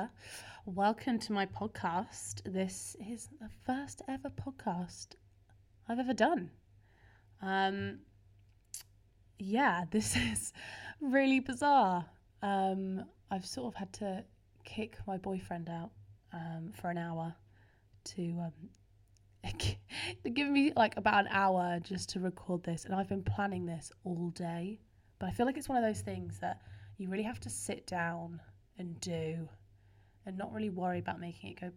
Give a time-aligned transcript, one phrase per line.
[0.00, 0.10] there.
[0.64, 2.40] Welcome to my podcast.
[2.50, 5.08] This is the first ever podcast
[5.88, 6.50] I've ever done.
[7.42, 7.98] Um,
[9.38, 10.54] yeah, this is
[11.02, 12.06] really bizarre.
[12.40, 14.24] Um, I've sort of had to
[14.64, 15.90] kick my boyfriend out
[16.32, 17.34] um, for an hour
[18.14, 19.52] to um,
[20.32, 23.92] give me like about an hour just to record this, and I've been planning this
[24.04, 24.80] all day.
[25.18, 26.62] But I feel like it's one of those things that
[26.96, 28.40] you really have to sit down
[28.78, 29.46] and do
[30.26, 31.70] and not really worry about making it go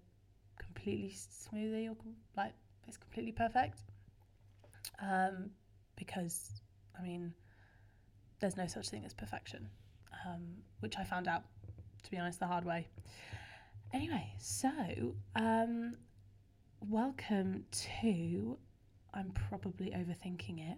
[0.58, 1.96] completely smoothly or
[2.36, 2.54] like
[2.88, 3.80] it's completely perfect.
[5.02, 5.52] Um,
[5.96, 6.52] because,
[6.98, 7.34] I mean,
[8.40, 9.70] there's no such thing as perfection,
[10.28, 10.42] um,
[10.80, 11.44] which I found out,
[12.04, 12.88] to be honest, the hard way.
[13.94, 14.70] Anyway, so
[15.36, 15.96] um,
[16.82, 18.58] welcome to.
[19.14, 20.78] I'm probably overthinking it.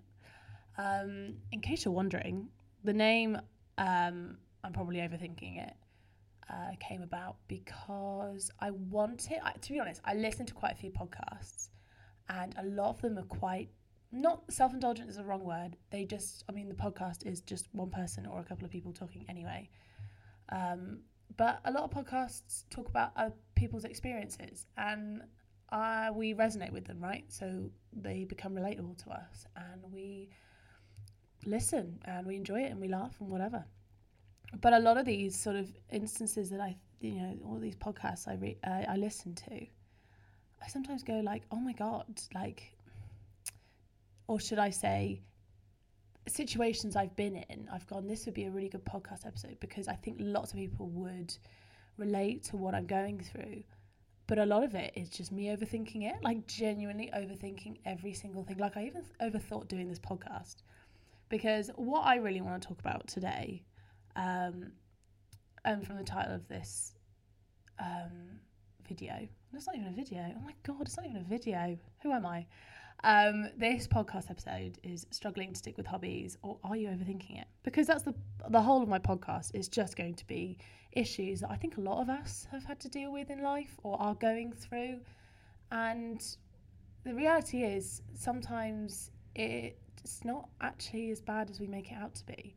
[0.78, 2.50] Um, in case you're wondering,
[2.84, 3.40] the name
[3.78, 5.74] um, I'm probably overthinking it
[6.50, 10.76] uh, came about because I wanted, I, to be honest, I listened to quite a
[10.76, 11.70] few podcasts
[12.30, 13.70] and a lot of them are quite,
[14.12, 15.76] not self indulgent is the wrong word.
[15.90, 18.94] They just, I mean, the podcast is just one person or a couple of people
[18.94, 19.70] talking anyway.
[20.50, 21.00] Um,
[21.38, 25.22] but a lot of podcasts talk about other people's experiences and
[25.72, 27.26] uh, we resonate with them, right?
[27.28, 30.30] So they become relatable to us and we
[31.46, 33.66] listen and we enjoy it and we laugh and whatever
[34.62, 38.28] but a lot of these sort of instances that I, you know, all these podcasts
[38.28, 42.76] I re- uh, I listen to, I sometimes go like, oh my god, like,
[44.28, 45.22] or should I say,
[46.28, 49.88] situations I've been in, I've gone, this would be a really good podcast episode because
[49.88, 51.36] I think lots of people would
[51.98, 53.64] relate to what I'm going through.
[54.28, 58.44] But a lot of it is just me overthinking it, like genuinely overthinking every single
[58.44, 58.58] thing.
[58.58, 60.64] Like I even overthought doing this podcast
[61.30, 63.64] because what I really want to talk about today
[64.16, 64.72] um,
[65.64, 66.94] and from the title of this
[67.80, 68.40] um,
[68.88, 70.34] video, it's not even a video.
[70.38, 71.78] Oh my god, it's not even a video.
[72.04, 72.46] Who am I?
[73.04, 77.48] Um, this podcast episode is struggling to stick with hobbies, or are you overthinking it?
[77.64, 78.14] Because that's the
[78.50, 80.58] the whole of my podcast is just going to be
[80.92, 83.78] issues that I think a lot of us have had to deal with in life
[83.84, 85.00] or are going through,
[85.72, 86.24] and
[87.04, 92.26] the reality is sometimes it's not actually as bad as we make it out to
[92.26, 92.56] be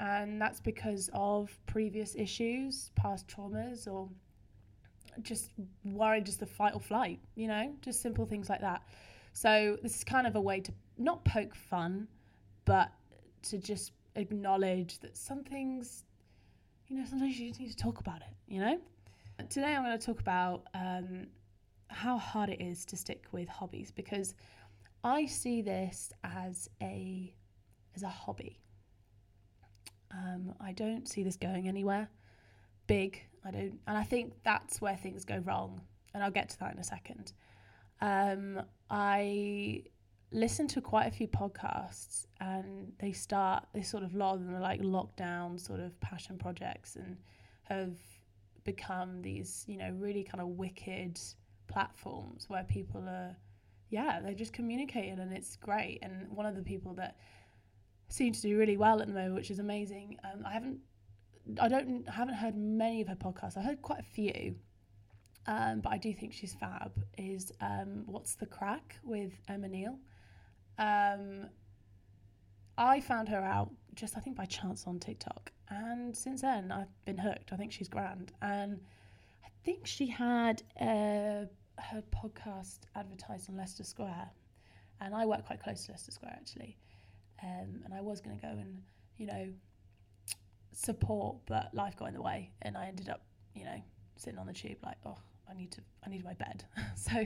[0.00, 4.08] and that's because of previous issues, past traumas, or
[5.22, 5.50] just
[5.84, 8.82] worry, just the fight or flight, you know, just simple things like that.
[9.32, 12.08] So, this is kind of a way to not poke fun,
[12.64, 12.90] but
[13.42, 16.04] to just acknowledge that some things,
[16.88, 18.78] you know, sometimes you just need to talk about it, you know?
[19.48, 21.26] Today, I'm going to talk about um,
[21.88, 24.34] how hard it is to stick with hobbies because
[25.04, 27.32] I see this as a
[27.94, 28.60] as a hobby
[30.12, 32.08] um, I don't see this going anywhere
[32.88, 33.22] big.
[33.44, 35.80] I don't, and I think that's where things go wrong.
[36.12, 37.32] And I'll get to that in a second.
[38.00, 39.84] Um, I
[40.32, 43.66] listen to quite a few podcasts, and they start.
[43.72, 47.16] They sort of a lot of them are like lockdown sort of passion projects, and
[47.64, 47.94] have
[48.64, 51.18] become these you know really kind of wicked
[51.68, 53.34] platforms where people are
[53.88, 57.16] yeah they're just communicating and it's great and one of the people that
[58.08, 60.16] seem to do really well at the moment, which is amazing.
[60.24, 60.80] Um, I haven't,
[61.60, 63.56] I don't, haven't heard many of her podcasts.
[63.56, 64.54] I heard quite a few,
[65.46, 66.92] um, but I do think she's fab.
[67.16, 69.98] Is um, what's the crack with Emma Neal?
[70.78, 71.46] Um,
[72.76, 77.04] I found her out just I think by chance on TikTok, and since then I've
[77.04, 77.52] been hooked.
[77.52, 78.80] I think she's grand, and
[79.44, 81.46] I think she had uh,
[81.78, 84.30] her podcast advertised on Leicester Square,
[85.00, 86.76] and I work quite close to Leicester Square actually.
[87.42, 88.82] Um, and I was going to go and,
[89.16, 89.48] you know,
[90.72, 93.22] support, but life got in the way, and I ended up,
[93.54, 93.80] you know,
[94.16, 95.16] sitting on the tube like, oh,
[95.48, 96.64] I need to, I need my bed.
[96.96, 97.24] so,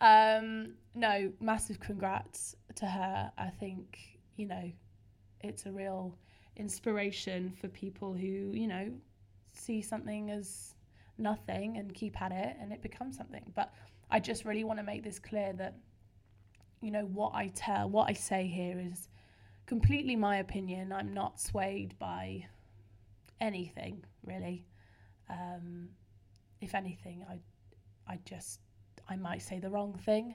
[0.00, 3.30] um, no, massive congrats to her.
[3.38, 3.98] I think,
[4.36, 4.70] you know,
[5.40, 6.16] it's a real
[6.56, 8.92] inspiration for people who, you know,
[9.52, 10.74] see something as
[11.18, 13.44] nothing and keep at it and it becomes something.
[13.54, 13.72] But
[14.10, 15.76] I just really want to make this clear that,
[16.80, 19.08] you know, what I tell, what I say here is
[19.66, 20.92] completely my opinion.
[20.92, 22.46] I'm not swayed by
[23.40, 24.66] anything really.
[25.28, 25.88] Um,
[26.60, 27.38] if anything, I,
[28.12, 28.60] I just
[29.08, 30.34] I might say the wrong thing.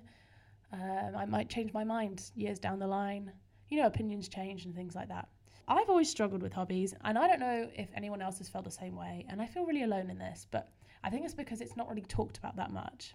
[0.72, 3.32] Um, I might change my mind years down the line.
[3.70, 5.28] You know, opinions change and things like that.
[5.68, 8.72] I've always struggled with hobbies, and I don't know if anyone else has felt the
[8.72, 9.26] same way.
[9.30, 10.70] And I feel really alone in this, but
[11.04, 13.14] I think it's because it's not really talked about that much.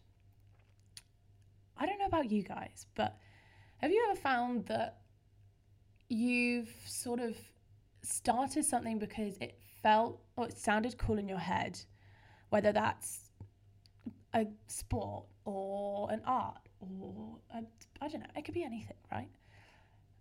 [1.77, 3.17] I don't know about you guys, but
[3.79, 5.01] have you ever found that
[6.09, 7.37] you've sort of
[8.03, 11.79] started something because it felt or it sounded cool in your head
[12.51, 13.31] whether that's
[14.35, 17.39] a sport or an art or
[18.01, 19.29] I don't know, it could be anything, right?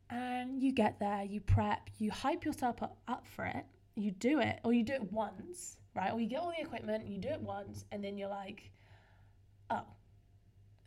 [0.10, 3.66] And you get there, you prep, you hype yourself up, up for it,
[3.96, 6.14] you do it, or you do it once, right?
[6.14, 8.72] Or you get all the equipment, you do it once, and then you're like,
[9.70, 9.86] oh,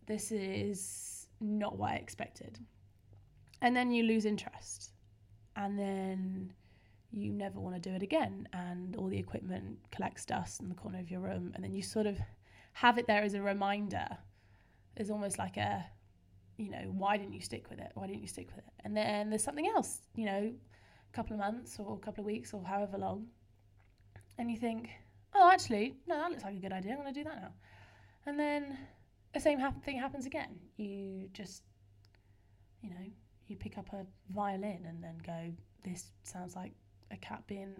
[0.06, 2.58] this is not what I expected.
[3.62, 4.92] And then you lose interest.
[5.56, 6.52] And then
[7.12, 8.48] you never want to do it again.
[8.52, 11.52] And all the equipment collects dust in the corner of your room.
[11.54, 12.18] And then you sort of
[12.74, 14.06] have it there as a reminder.
[14.96, 15.84] It's almost like a,
[16.58, 17.90] you know, why didn't you stick with it?
[17.94, 18.72] Why didn't you stick with it?
[18.84, 22.26] And then there's something else, you know, a couple of months or a couple of
[22.26, 23.26] weeks or however long.
[24.38, 24.90] And you think,
[25.34, 26.92] oh, actually, no, that looks like a good idea.
[26.92, 27.52] I'm going to do that now.
[28.26, 28.76] And then
[29.32, 30.58] the same thing happens again.
[30.76, 31.62] You just,
[32.82, 33.06] you know,
[33.48, 35.52] you pick up a violin and then go,
[35.84, 36.72] this sounds like
[37.10, 37.74] a cat being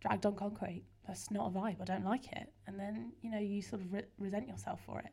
[0.00, 0.84] dragged on concrete.
[1.06, 1.80] That's not a vibe.
[1.80, 2.52] I don't like it.
[2.66, 5.10] And then, you know, you sort of re- resent yourself for it.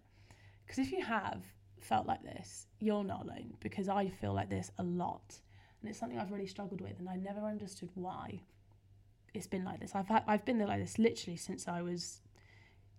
[0.66, 1.42] Because if you have
[1.80, 5.40] felt like this, you're not alone because I feel like this a lot.
[5.82, 8.42] And it's something I've really struggled with and I never understood why
[9.34, 9.94] it's been like this.
[9.94, 12.22] I've had, I've been there like this literally since I was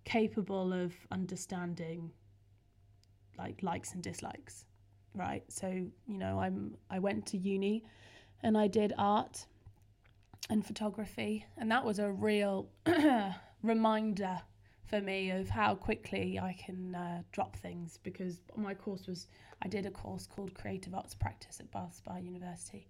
[0.05, 2.11] capable of understanding
[3.37, 4.65] like likes and dislikes,
[5.13, 5.43] right?
[5.49, 7.83] So, you know, I'm I went to uni
[8.43, 9.45] and I did art
[10.49, 12.69] and photography and that was a real
[13.63, 14.39] reminder
[14.85, 19.27] for me of how quickly I can uh, drop things because my course was
[19.61, 22.87] I did a course called Creative Arts Practice at Bath Spa University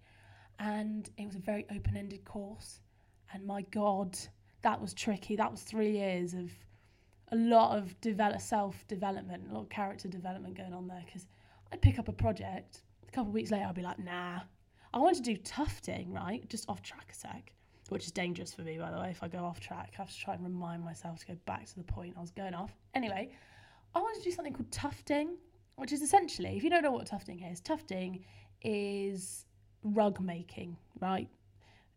[0.60, 2.80] and it was a very open-ended course
[3.32, 4.16] and my god
[4.62, 6.50] that was tricky that was 3 years of
[7.32, 11.26] a lot of develop self-development a lot of character development going on there because
[11.72, 14.40] I'd pick up a project a couple of weeks later I'd be like nah
[14.92, 17.52] I want to do tufting right just off track a sec
[17.88, 19.10] which is dangerous for me, by the way.
[19.10, 21.66] If I go off track, I have to try and remind myself to go back
[21.66, 22.74] to the point I was going off.
[22.94, 23.30] Anyway,
[23.94, 25.36] I wanted to do something called tufting,
[25.76, 28.24] which is essentially, if you don't know what tufting is, tufting
[28.62, 29.46] is
[29.82, 31.28] rug making, right?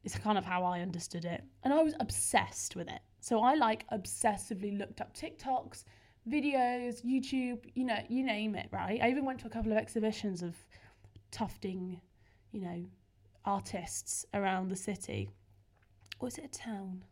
[0.03, 1.43] It's kind of how I understood it.
[1.63, 3.01] And I was obsessed with it.
[3.19, 5.83] So I like obsessively looked up TikToks,
[6.29, 8.99] videos, YouTube, you know, you name it, right?
[9.01, 10.55] I even went to a couple of exhibitions of
[11.31, 12.01] tufting,
[12.51, 12.85] you know,
[13.45, 15.31] artists around the city
[16.21, 17.03] was it a town?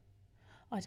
[0.72, 0.82] I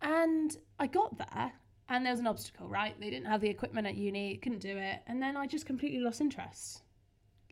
[0.00, 1.52] and I got there
[1.88, 2.98] and there was an obstacle, right?
[3.00, 5.00] They didn't have the equipment at uni, couldn't do it.
[5.06, 6.82] And then I just completely lost interest.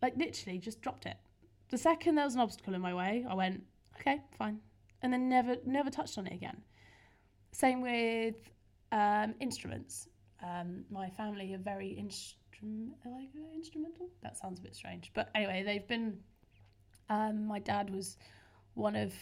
[0.03, 1.17] Like literally just dropped it.
[1.71, 3.63] The second there was an obstacle in my way, I went,
[4.01, 4.61] okay, fine.
[5.03, 6.63] And then never never touched on it again.
[7.53, 8.37] Same with
[8.93, 10.09] um, instruments.
[10.43, 12.37] Um, my family are very instrument
[13.05, 14.09] like instrumental.
[14.23, 16.19] That sounds a bit strange, but anyway, they've been.
[17.09, 18.17] Um, my dad was
[18.75, 19.13] one of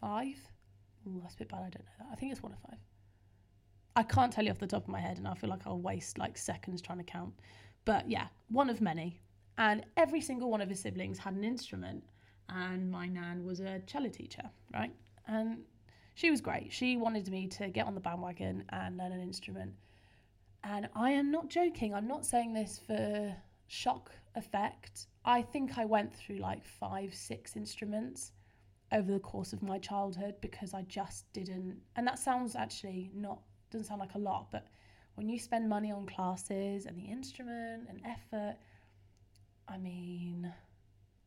[0.00, 0.36] five.
[1.06, 1.58] Ooh, that's a bit bad.
[1.58, 2.06] I don't know that.
[2.12, 2.78] I think it's one of five.
[3.96, 5.80] I can't tell you off the top of my head, and I feel like I'll
[5.80, 7.34] waste like seconds trying to count.
[7.84, 9.20] But yeah, one of many.
[9.58, 12.04] And every single one of his siblings had an instrument,
[12.48, 14.92] and my nan was a cello teacher, right?
[15.26, 15.58] And
[16.20, 16.70] she was great.
[16.70, 19.72] She wanted me to get on the bandwagon and learn an instrument.
[20.62, 21.94] And I am not joking.
[21.94, 23.34] I'm not saying this for
[23.68, 25.06] shock effect.
[25.24, 28.32] I think I went through like five, six instruments
[28.92, 31.78] over the course of my childhood because I just didn't.
[31.96, 33.40] And that sounds actually not,
[33.70, 34.66] doesn't sound like a lot, but
[35.14, 38.56] when you spend money on classes and the instrument and effort,
[39.66, 40.52] I mean,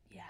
[0.08, 0.22] yeah,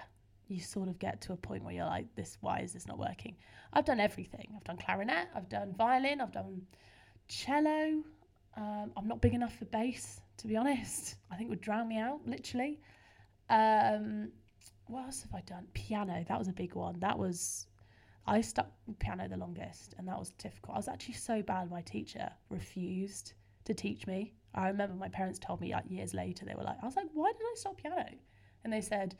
[0.48, 2.98] you sort of get to a point where you're like, this, why is this not
[2.98, 3.36] working?
[3.72, 4.48] I've done everything.
[4.56, 6.62] I've done clarinet, I've done violin, I've done
[7.28, 8.02] cello.
[8.56, 11.16] Um, I'm not big enough for bass, to be honest.
[11.30, 12.80] I think it would drown me out, literally.
[13.50, 14.30] Um,
[14.86, 15.66] what else have I done?
[15.74, 17.00] Piano, that was a big one.
[17.00, 17.66] That was,
[18.26, 20.74] I stuck with piano the longest, and that was difficult.
[20.76, 23.32] I was actually so bad, my teacher refused
[23.64, 24.34] to teach me.
[24.54, 27.08] I remember my parents told me like years later, they were like, I was like,
[27.12, 28.06] why did I stop piano?
[28.62, 29.16] And they said,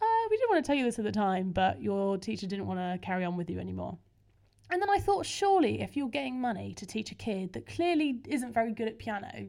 [0.00, 2.66] uh, we didn't want to tell you this at the time, but your teacher didn't
[2.66, 3.98] want to carry on with you anymore.
[4.70, 8.20] And then I thought, surely if you're getting money to teach a kid that clearly
[8.28, 9.48] isn't very good at piano,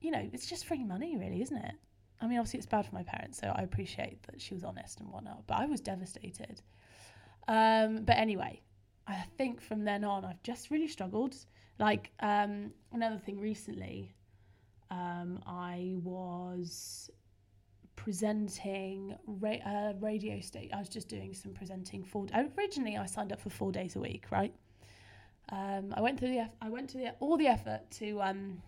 [0.00, 1.74] you know, it's just free money, really, isn't it?
[2.20, 5.00] I mean, obviously, it's bad for my parents, so I appreciate that she was honest
[5.00, 6.60] and whatnot, but I was devastated.
[7.46, 8.60] Um, but anyway,
[9.06, 11.36] I think from then on, I've just really struggled.
[11.78, 14.14] Like, um, another thing recently,
[14.90, 17.08] um, I was
[18.04, 20.70] presenting ra- uh, radio state.
[20.72, 22.26] I was just doing some presenting for.
[22.56, 24.54] Originally, I signed up for four days a week, right?
[25.50, 26.48] Um, I went through the.
[26.62, 28.62] I went to the all the effort to um,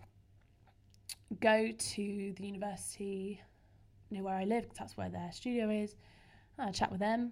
[1.39, 3.41] go to the university
[4.09, 5.95] near where I live, because that's where their studio is.
[6.59, 7.31] I chat with them,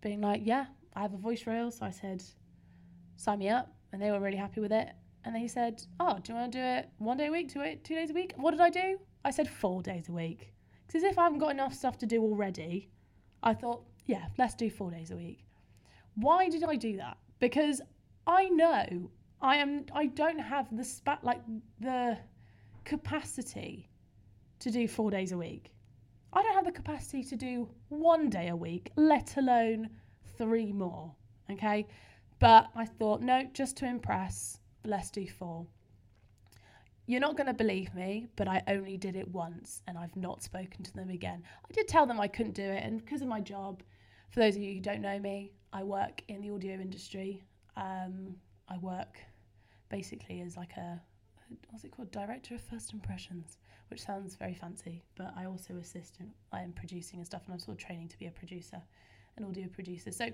[0.00, 1.70] being like, yeah, I have a voice reel.
[1.70, 2.22] So I said,
[3.16, 3.68] sign me up.
[3.92, 4.88] and they were really happy with it.
[5.24, 7.60] And they said, "Oh, do you want to do it one day a week, two
[7.84, 8.98] two days a week?" What did I do?
[9.24, 10.52] I said four days a week.
[10.86, 12.90] Because if I haven't got enough stuff to do already,
[13.42, 15.46] I thought, yeah, let's do four days a week.
[16.14, 17.16] Why did I do that?
[17.40, 17.80] Because
[18.26, 19.10] I know
[19.40, 19.86] I am.
[19.92, 21.40] I don't have the spat like
[21.80, 22.18] the
[22.84, 23.88] capacity
[24.60, 25.72] to do four days a week.
[26.32, 29.90] I don't have the capacity to do one day a week, let alone
[30.38, 31.14] three more.
[31.50, 31.86] Okay.
[32.38, 35.66] But I thought, no, just to impress, let's do four.
[37.12, 40.42] You're not going to believe me, but I only did it once and I've not
[40.42, 41.42] spoken to them again.
[41.62, 43.82] I did tell them I couldn't do it, and because of my job,
[44.30, 47.44] for those of you who don't know me, I work in the audio industry.
[47.76, 49.18] Um, I work
[49.90, 51.02] basically as like a
[51.68, 53.58] what's it called director of first impressions
[53.90, 57.52] which sounds very fancy but i also assist in i am producing and stuff and
[57.52, 58.80] i'm sort of training to be a producer
[59.36, 60.30] an audio producer so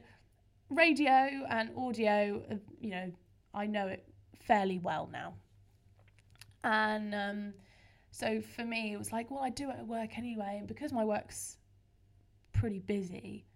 [0.70, 3.10] radio and audio uh, you know
[3.52, 4.04] i know it
[4.38, 5.34] fairly well now
[6.64, 7.52] and um,
[8.10, 10.92] so for me it was like well i do it at work anyway and because
[10.92, 11.56] my work's
[12.52, 13.46] pretty busy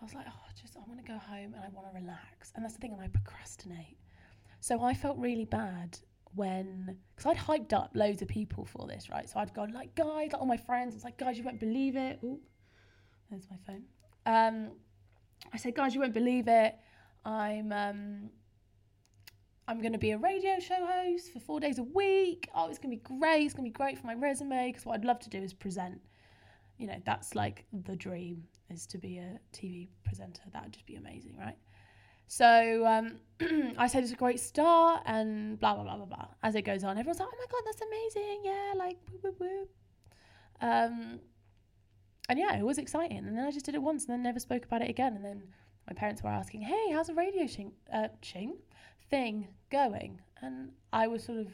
[0.00, 2.52] i was like oh just i want to go home and i want to relax
[2.56, 3.98] and that's the thing and i procrastinate
[4.60, 5.98] so I felt really bad
[6.34, 9.28] when, because I'd hyped up loads of people for this, right?
[9.28, 11.96] So I'd gone like, guys, like all my friends, it's like, guys, you won't believe
[11.96, 12.20] it.
[13.30, 13.84] There's my phone.
[14.26, 14.72] Um,
[15.52, 16.74] I said, guys, you won't believe it.
[17.24, 18.30] I'm um,
[19.68, 22.48] I'm going to be a radio show host for four days a week.
[22.54, 23.44] Oh, it's going to be great.
[23.44, 25.52] It's going to be great for my resume because what I'd love to do is
[25.52, 26.00] present.
[26.78, 30.40] You know, that's like the dream is to be a TV presenter.
[30.54, 31.56] That would just be amazing, right?
[32.28, 33.16] So um,
[33.76, 36.28] I said it's a great start and blah blah blah blah blah.
[36.42, 38.40] As it goes on, everyone's like, "Oh my god, that's amazing!
[38.44, 39.68] Yeah, like woo woo woo."
[40.62, 41.20] Um,
[42.30, 43.18] and yeah, it was exciting.
[43.18, 45.14] And then I just did it once and then never spoke about it again.
[45.14, 45.42] And then
[45.86, 48.56] my parents were asking, "Hey, how's the radio shing, uh, ching
[49.10, 51.48] thing going?" And I was sort of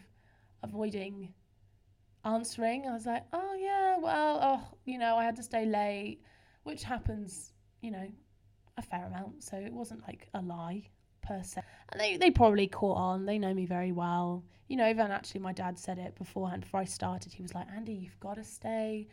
[0.63, 1.35] avoiding
[2.25, 2.87] answering.
[2.87, 6.21] I was like, "Oh yeah, well, oh, you know, I had to stay late,
[6.65, 8.09] which happens, you know,
[8.77, 10.89] a fair amount, so it wasn't like a lie
[11.23, 11.63] per se.
[11.91, 13.27] And they, they probably caught on.
[13.27, 14.45] They know me very well.
[14.69, 17.33] You know, even actually my dad said it beforehand before I started.
[17.33, 19.09] He was like, Andy, you've got to stay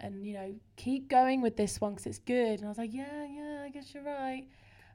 [0.00, 2.58] and, you know, keep going with this one because it's good.
[2.58, 4.46] And I was like, yeah, yeah, I guess you're right.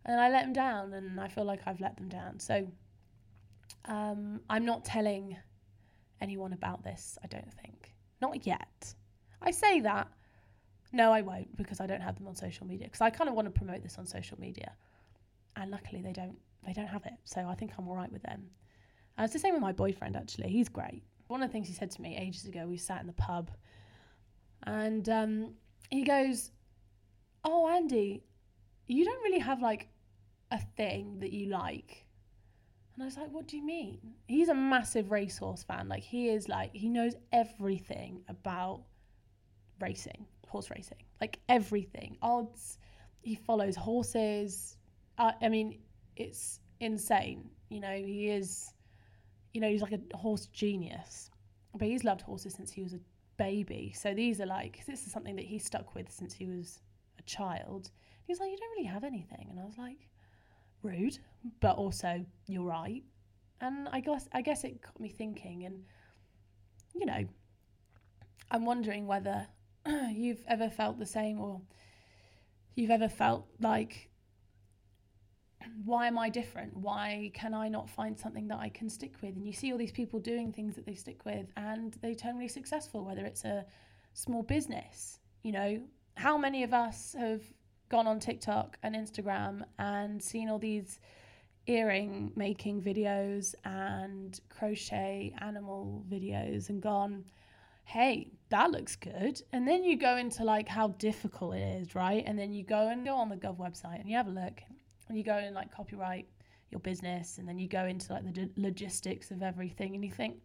[0.05, 2.39] And I let them down and I feel like I've let them down.
[2.39, 2.67] So
[3.85, 5.37] um, I'm not telling
[6.21, 7.93] anyone about this, I don't think.
[8.21, 8.93] Not yet.
[9.41, 10.09] I say that
[10.91, 12.87] no, I won't because I don't have them on social media.
[12.87, 14.73] Because I kind of want to promote this on social media,
[15.55, 16.37] and luckily they don't.
[16.65, 18.49] They don't have it, so I think I'm all right with them.
[19.17, 20.15] And it's the same with my boyfriend.
[20.15, 21.03] Actually, he's great.
[21.27, 23.51] One of the things he said to me ages ago, we sat in the pub,
[24.63, 25.53] and um,
[25.89, 26.51] he goes,
[27.43, 28.23] "Oh, Andy,
[28.87, 29.89] you don't really have like
[30.51, 32.05] a thing that you like."
[32.99, 35.87] And I was like, "What do you mean?" He's a massive racehorse fan.
[35.87, 38.81] Like he is like he knows everything about
[39.79, 42.77] racing horse racing, like everything, odds.
[43.21, 44.77] He follows horses.
[45.17, 45.79] Uh, I mean,
[46.15, 47.49] it's insane.
[47.69, 48.73] You know, he is,
[49.53, 51.29] you know, he's like a horse genius.
[51.75, 52.99] But he's loved horses since he was a
[53.37, 53.93] baby.
[53.95, 56.81] So these are like, this is something that he stuck with since he was
[57.19, 57.91] a child.
[58.25, 59.47] He's like, you don't really have anything.
[59.49, 60.09] And I was like,
[60.83, 61.17] rude,
[61.59, 63.03] but also you're right.
[63.61, 65.83] And I guess I guess it got me thinking and
[66.95, 67.25] you know,
[68.51, 69.47] I'm wondering whether
[70.11, 71.61] you've ever felt the same or
[72.75, 74.09] you've ever felt like
[75.83, 76.75] why am I different?
[76.75, 79.35] Why can I not find something that I can stick with?
[79.35, 82.35] And you see all these people doing things that they stick with and they turn
[82.35, 83.65] really successful, whether it's a
[84.13, 85.19] small business.
[85.43, 85.81] You know,
[86.15, 87.41] how many of us have
[87.89, 90.99] gone on TikTok and Instagram and seen all these
[91.67, 97.23] earring making videos and crochet animal videos and gone,
[97.83, 99.41] hey, that looks good.
[99.51, 102.23] And then you go into like how difficult it is, right?
[102.25, 104.61] And then you go and go on the Gov website and you have a look
[105.07, 106.27] and you go and like copyright
[106.71, 110.37] your business and then you go into like the logistics of everything and you think,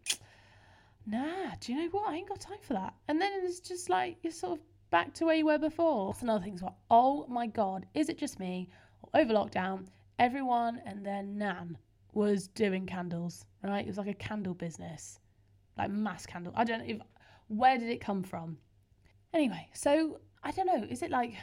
[1.05, 2.09] nah, do you know what?
[2.09, 2.93] I ain't got time for that.
[3.07, 6.13] And then it's just like you're sort of back to where you were before.
[6.13, 6.77] That's another thing as well.
[6.89, 8.69] Oh my God, is it just me?
[9.13, 9.87] Over lockdown,
[10.19, 11.77] everyone and their nan
[12.13, 13.83] was doing candles, right?
[13.83, 15.19] It was like a candle business,
[15.77, 16.53] like mass candle.
[16.55, 17.01] I don't know if
[17.49, 18.57] where did it come from?
[19.33, 20.87] Anyway, so I don't know.
[20.89, 21.33] Is it like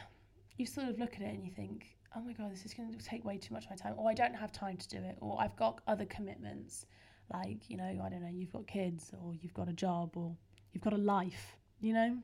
[0.57, 2.91] you sort of look at it and you think, oh my God, this is going
[2.91, 4.97] to take way too much of my time, or I don't have time to do
[4.97, 6.87] it, or I've got other commitments.
[7.31, 10.35] Like, you know, I don't know, you've got kids, or you've got a job, or
[10.71, 12.17] you've got a life, you know?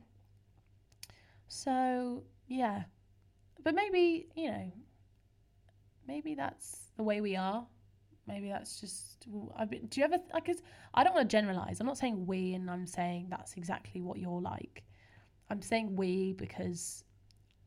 [1.49, 2.83] So, yeah.
[3.63, 4.71] But maybe, you know,
[6.07, 7.65] maybe that's the way we are.
[8.27, 9.27] maybe that's just.
[9.57, 10.17] I do you ever?
[10.33, 10.49] Like,
[10.93, 11.79] I don't want to generalize.
[11.81, 14.83] I'm not saying we, and I'm saying that's exactly what you're like.
[15.49, 17.03] I'm saying we because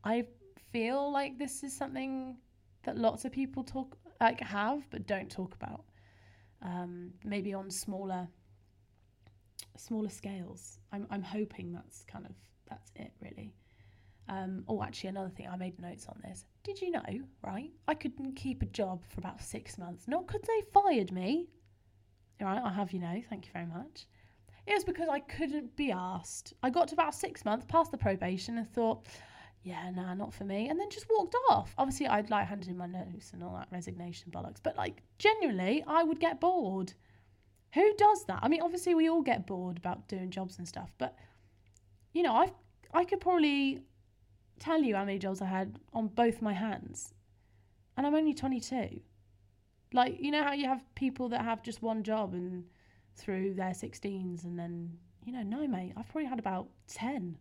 [0.03, 0.25] I
[0.71, 2.37] feel like this is something
[2.83, 5.83] that lots of people talk like have but don't talk about.
[6.61, 8.27] Um, maybe on smaller
[9.77, 10.79] smaller scales.
[10.91, 12.31] I'm I'm hoping that's kind of
[12.69, 13.53] that's it really.
[14.29, 16.45] Um, oh, actually, another thing I made notes on this.
[16.63, 17.03] Did you know,
[17.45, 17.71] right?
[17.87, 21.47] I couldn't keep a job for about six months, not because they fired me.
[22.41, 23.21] All right, I have you know.
[23.29, 24.07] Thank you very much.
[24.65, 26.53] It was because I couldn't be asked.
[26.63, 29.05] I got to about six months past the probation and thought,
[29.63, 30.69] yeah, nah, not for me.
[30.69, 31.73] And then just walked off.
[31.77, 34.59] Obviously, I'd like handed in my notes and all that resignation bollocks.
[34.63, 36.93] But like, genuinely, I would get bored.
[37.73, 38.39] Who does that?
[38.41, 40.93] I mean, obviously, we all get bored about doing jobs and stuff.
[40.97, 41.17] But
[42.13, 42.51] you know, I
[42.93, 43.83] I could probably
[44.63, 47.13] tell you how many jobs I had on both my hands,
[47.97, 49.01] and I'm only 22.
[49.93, 52.65] Like, you know how you have people that have just one job and
[53.15, 57.37] through their 16s, and then you know, no, mate, I've probably had about 10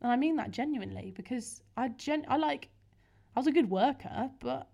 [0.00, 2.68] and I mean that genuinely because I gen I like
[3.34, 4.68] I was a good worker, but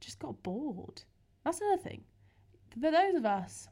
[0.00, 1.02] just got bored.
[1.44, 2.02] That's another thing.
[2.70, 3.68] For those of us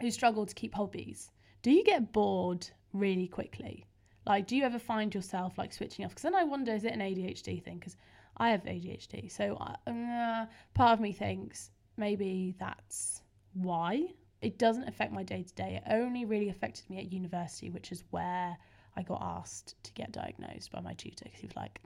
[0.00, 1.30] who struggle to keep hobbies,
[1.62, 3.86] do you get bored really quickly?
[4.26, 6.10] Like, do you ever find yourself like switching off?
[6.10, 7.78] Because then I wonder, is it an ADHD thing?
[7.78, 7.96] Because
[8.36, 9.56] I have ADHD, so
[9.86, 13.22] uh, part of me thinks maybe that's
[13.54, 14.08] why
[14.42, 15.80] it doesn't affect my day to day.
[15.82, 18.56] It only really affected me at university, which is where
[18.96, 21.80] I got asked to get diagnosed by my tutor because he was like,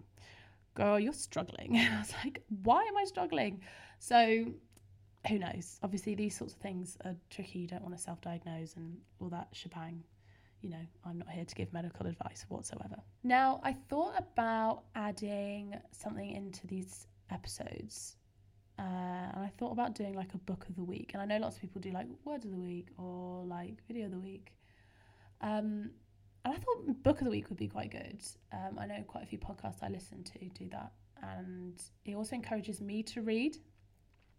[0.74, 1.76] girl, you're struggling.
[1.76, 3.60] I was like, why am I struggling?
[3.98, 4.46] So
[5.28, 5.78] who knows?
[5.82, 7.60] Obviously, these sorts of things are tricky.
[7.60, 10.02] You don't want to self diagnose and all that shebang.
[10.60, 12.96] You know, I'm not here to give medical advice whatsoever.
[13.22, 18.16] Now, I thought about adding something into these episodes.
[18.78, 18.82] Uh,
[19.34, 21.12] and I thought about doing like a book of the week.
[21.12, 24.06] And I know lots of people do like word of the week or like video
[24.06, 24.52] of the week.
[25.40, 25.90] Um,
[26.44, 28.22] and I thought book of the week would be quite good.
[28.52, 30.92] Um, I know quite a few podcasts I listen to do that,
[31.22, 33.58] and it also encourages me to read.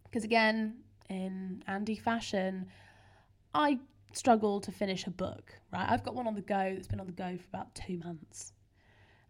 [0.04, 0.78] Because again,
[1.10, 2.66] in Andy fashion,
[3.54, 3.80] I
[4.14, 5.54] struggle to finish a book.
[5.72, 7.98] Right, I've got one on the go that's been on the go for about two
[8.00, 8.54] months,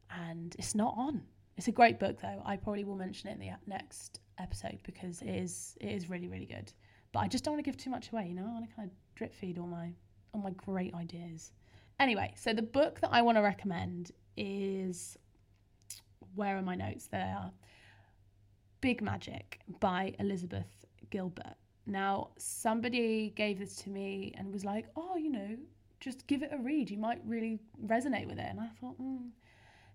[0.09, 1.21] and it's not on.
[1.57, 2.41] It's a great book though.
[2.45, 6.27] I probably will mention it in the next episode because it is it is really
[6.27, 6.71] really good.
[7.11, 8.27] But I just don't want to give too much away.
[8.27, 9.93] You know, I want to kind of drip feed all my
[10.33, 11.51] all my great ideas.
[11.99, 15.17] Anyway, so the book that I want to recommend is
[16.35, 17.07] where are my notes?
[17.07, 17.51] There
[18.81, 21.55] Big Magic by Elizabeth Gilbert.
[21.85, 25.57] Now, somebody gave this to me and was like, oh, you know,
[25.99, 26.89] just give it a read.
[26.89, 28.47] You might really resonate with it.
[28.49, 29.29] And I thought, mm,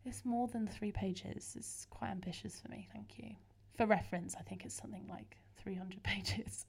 [0.04, 1.54] it's more than three pages.
[1.56, 2.88] It's quite ambitious for me.
[2.92, 3.30] Thank you.
[3.76, 6.66] For reference, I think it's something like 300 pages.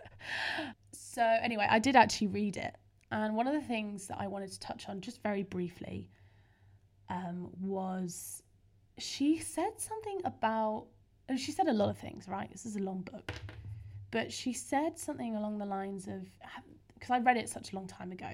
[0.91, 2.75] so, anyway, I did actually read it
[3.11, 6.09] and one of the things that I wanted to touch on just very briefly
[7.09, 8.43] um, was
[8.97, 10.87] she said something about,
[11.37, 12.51] she said a lot of things, right?
[12.51, 13.31] This is a long book.
[14.11, 16.25] But she said something along the lines of,
[16.93, 18.31] because I read it such a long time ago,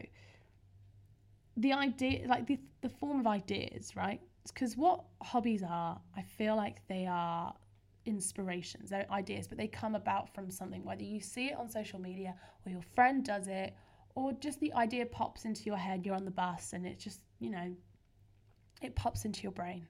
[1.58, 4.22] the idea, like the, the form of ideas, right?
[4.48, 7.54] Because what hobbies are, I feel like they are
[8.06, 12.00] inspirations, they're ideas, but they come about from something, whether you see it on social
[12.00, 13.74] media or your friend does it
[14.16, 17.22] or just the idea pops into your head, you're on the bus and it just,
[17.40, 17.74] you know,
[18.82, 19.88] it pops into your brain.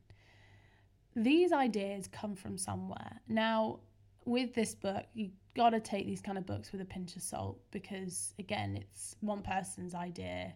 [1.15, 3.19] These ideas come from somewhere.
[3.27, 3.79] Now,
[4.25, 7.21] with this book, you got to take these kind of books with a pinch of
[7.21, 10.53] salt because again, it's one person's idea.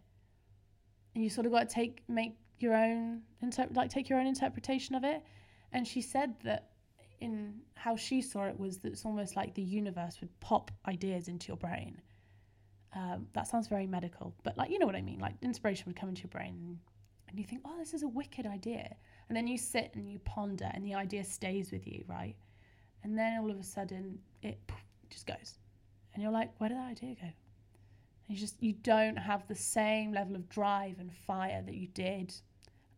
[1.15, 4.27] And you sort of got to take make your own inter- like take your own
[4.27, 5.23] interpretation of it.
[5.73, 6.71] And she said that
[7.19, 11.27] in how she saw it was that it's almost like the universe would pop ideas
[11.27, 11.99] into your brain
[12.97, 15.19] um, that sounds very medical, but like you know what I mean.
[15.19, 16.79] Like inspiration would come into your brain,
[17.27, 18.95] and you think, "Oh, this is a wicked idea,"
[19.27, 22.35] and then you sit and you ponder, and the idea stays with you, right?
[23.07, 24.59] And then all of a sudden, it
[25.09, 25.53] just goes,
[26.13, 27.33] and you're like, "Where did that idea go?" And
[28.27, 32.33] you just you don't have the same level of drive and fire that you did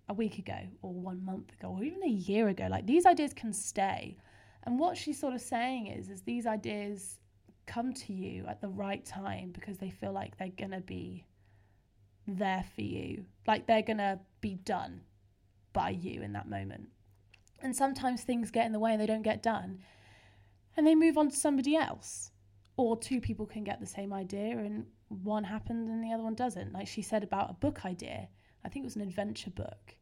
[0.08, 2.68] a week ago, or one month ago, or even a year ago.
[2.72, 4.18] Like these ideas can stay.
[4.64, 7.20] And what she's sort of saying is, is these ideas
[7.68, 11.24] come to you at the right time because they feel like they're going to be
[12.28, 13.26] there for you.
[13.46, 15.02] Like they're going to be done
[15.72, 16.90] by you in that moment.
[17.62, 19.84] And sometimes things get in the way and they don't get done.
[20.78, 22.32] And they move on to somebody else.
[22.78, 26.36] Or two people can get the same idea and one happened and the other one
[26.36, 26.72] doesn't.
[26.72, 28.30] Like she said about a book idea.
[28.64, 29.96] I think it was an adventure book.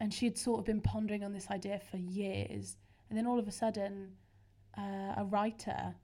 [0.00, 2.76] And she had sort of been pondering on this idea for years.
[3.08, 4.12] And then all of a sudden,
[4.76, 5.94] uh, a writer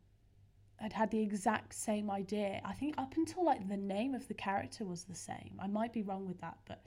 [0.81, 2.61] I'd had the exact same idea.
[2.65, 5.59] I think up until like the name of the character was the same.
[5.59, 6.85] I might be wrong with that, but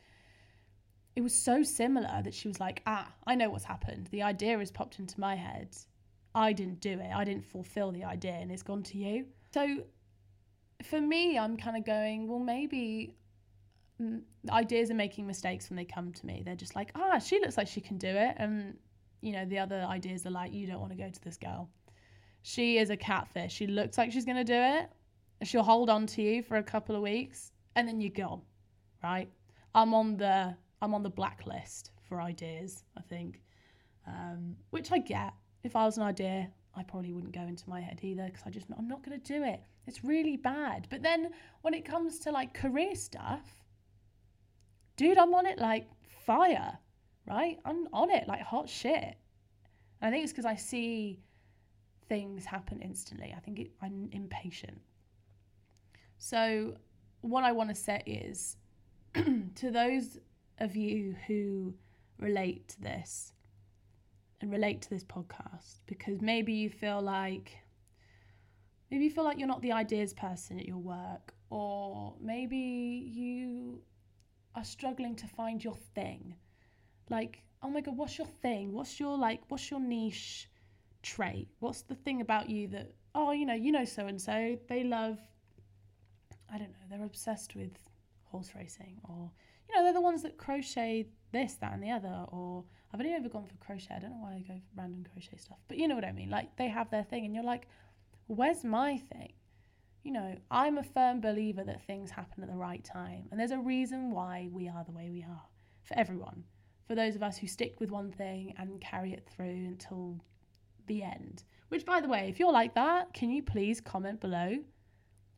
[1.16, 4.08] it was so similar that she was like, ah, I know what's happened.
[4.12, 5.76] The idea has popped into my head.
[6.38, 7.10] I didn't do it.
[7.14, 9.26] I didn't fulfill the idea and it's gone to you.
[9.56, 9.86] So
[10.84, 13.16] for me, I'm kind of going, well, maybe
[14.00, 14.22] mm,
[14.52, 16.44] ideas are making mistakes when they come to me.
[16.46, 18.36] They're just like, ah, she looks like she can do it.
[18.38, 18.78] And,
[19.22, 21.70] you know, the other ideas are like, you don't want to go to this girl.
[22.44, 23.52] She is a catfish.
[23.52, 24.92] She looks like she's going to do it.
[25.42, 28.42] She'll hold on to you for a couple of weeks and then you're gone,
[29.04, 29.28] right?
[29.74, 33.42] I'm on the I'm on the blacklist for ideas, I think,
[34.06, 35.34] um, which I get.
[35.64, 38.50] If I was an idea, I probably wouldn't go into my head either because I
[38.50, 39.62] just I'm not going to do it.
[39.88, 40.88] It's really bad.
[40.90, 43.42] But then when it comes to like career stuff,
[44.96, 45.88] dude, I'm on it like
[46.26, 46.78] fire,
[47.28, 47.58] right?
[47.66, 49.18] I'm on it like hot shit.
[50.02, 51.20] And I think it's because I see
[52.08, 53.34] things happen instantly.
[53.36, 54.80] I think it, I'm impatient.
[56.20, 56.76] So,
[57.22, 58.58] what I want to say is
[59.14, 60.20] to those
[60.60, 61.74] of you who
[62.20, 63.34] relate to this
[64.42, 67.58] and relate to this podcast, because maybe you feel like
[68.92, 73.82] maybe you feel like you're not the ideas person at your work, or maybe you
[74.56, 76.36] are struggling to find your thing.
[77.10, 78.74] Like, oh my god, what's your thing?
[78.74, 80.50] What's your like what's your niche
[81.04, 81.48] trait?
[81.60, 84.84] What's the thing about you that oh, you know, you know so and so, they
[84.84, 85.18] love
[86.54, 87.72] I don't know, they're obsessed with
[88.26, 89.32] horse racing or
[89.68, 93.14] you know, they're the ones that crochet this, that and the other or I've only
[93.14, 93.96] ever gone for crochet.
[93.96, 95.58] I don't know why I go for random crochet stuff.
[95.68, 96.30] But you know what I mean?
[96.30, 97.68] Like they have their thing and you're like,
[98.28, 99.34] where's my thing?
[100.04, 103.28] You know, I'm a firm believer that things happen at the right time.
[103.30, 105.42] And there's a reason why we are the way we are
[105.84, 106.46] for everyone.
[106.88, 110.22] For those of us who stick with one thing and carry it through until
[110.88, 111.44] the end.
[111.68, 114.56] Which, by the way, if you're like that, can you please comment below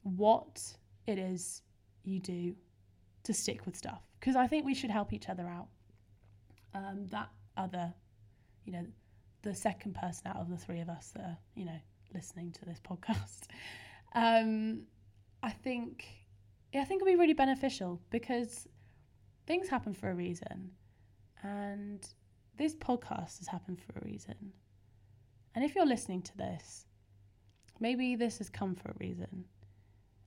[0.03, 0.62] what
[1.07, 1.63] it is
[2.03, 2.55] you do
[3.23, 4.03] to stick with stuff?
[4.19, 5.67] Because I think we should help each other out.
[6.75, 7.93] Um, that other,
[8.65, 8.85] you know,
[9.41, 11.79] the second person out of the three of us that are, you know,
[12.13, 13.43] listening to this podcast.
[14.15, 14.88] Um,
[15.43, 16.03] I think,
[16.73, 18.67] yeah, I think it'll be really beneficial because
[19.45, 20.71] things happen for a reason,
[21.43, 22.03] and
[22.57, 24.51] this podcast has happened for a reason.
[25.55, 26.85] And if you're listening to this,
[27.79, 29.45] maybe this has come for a reason.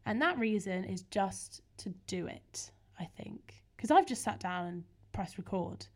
[0.07, 3.63] And that reason is just to do it, I think.
[3.77, 5.87] Because I've just sat down and pressed record.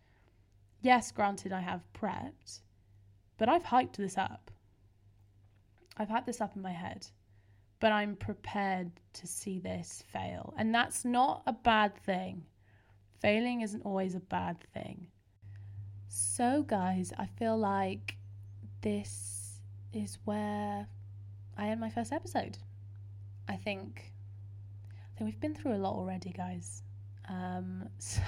[0.87, 2.61] Yes, granted, I have prepped,
[3.38, 4.53] but I've hyped this up.
[5.96, 7.09] I've had this up in my head,
[7.81, 10.55] but I'm prepared to see this fail.
[10.57, 12.44] And that's not a bad thing.
[13.20, 15.09] Failing isn't always a bad thing.
[16.07, 18.16] So, guys, I feel like
[18.81, 19.59] this
[19.92, 20.87] is where
[21.59, 22.59] I end my first episode.
[23.49, 24.12] I think
[24.94, 26.85] I think we've been through a lot already, guys.
[27.29, 28.20] Um, so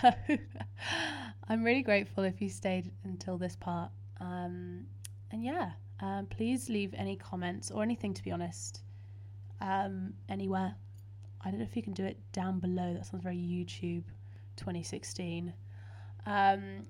[1.51, 3.91] I'm really grateful if you stayed until this part.
[4.21, 4.85] Um,
[5.31, 8.83] and yeah, um, please leave any comments or anything, to be honest,
[9.63, 10.75] um, anywhere.
[11.41, 12.93] I don't know if you can do it down below.
[12.93, 14.05] That sounds very YouTube
[14.57, 15.55] 2016.
[16.27, 16.83] Um,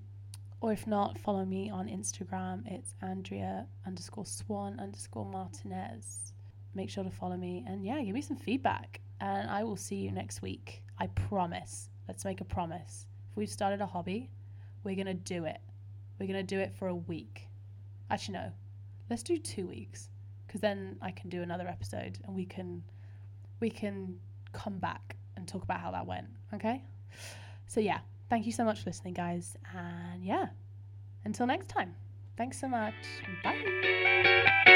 [0.59, 2.69] or if not, follow me on Instagram.
[2.69, 6.33] It's Andrea underscore Swann underscore Martinez.
[6.75, 8.99] Make sure to follow me and yeah, give me some feedback.
[9.21, 10.83] And I will see you next week.
[10.97, 11.89] I promise.
[12.09, 13.07] Let's make a promise.
[13.31, 14.29] If we've started a hobby,
[14.83, 15.59] we're going to do it.
[16.19, 17.47] We're going to do it for a week.
[18.09, 18.51] Actually, no,
[19.09, 20.09] let's do two weeks
[20.47, 22.83] because then I can do another episode and we can
[23.59, 24.17] we can
[24.51, 26.27] come back and talk about how that went.
[26.53, 26.83] Okay.
[27.67, 30.47] So yeah, thank you so much for listening, guys, and yeah,
[31.25, 31.93] until next time.
[32.37, 32.95] Thanks so much.
[33.43, 34.75] Bye.